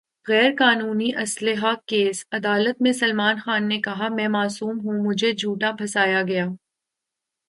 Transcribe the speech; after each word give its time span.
غیر 0.27 0.51
قانونی 0.57 1.09
اسلحہ 1.17 1.73
کیس: 1.87 2.25
عدالت 2.31 2.81
میں 2.81 2.91
سلمان 2.93 3.35
خان 3.37 3.67
نے 3.67 3.79
کہا: 3.81 4.07
میں 4.09 4.27
معصوم 4.27 4.79
ہوں، 4.79 4.97
مجھے 5.05 5.31
جھوٹا 5.31 5.71
پھنسایا 5.77 6.21
گیا 6.21 6.45